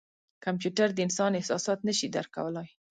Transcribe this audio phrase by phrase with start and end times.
[0.45, 2.67] کمپیوټر د انسان احساسات نه شي درک کولای.